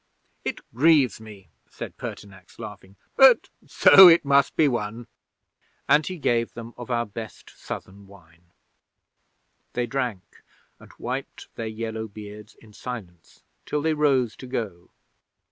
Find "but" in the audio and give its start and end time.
3.15-3.49